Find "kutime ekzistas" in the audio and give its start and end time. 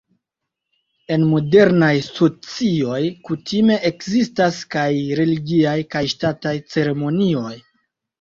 3.29-4.57